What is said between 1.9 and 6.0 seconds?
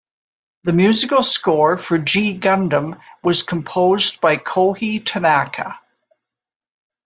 "G Gundam" was composed by Kohei Tanaka.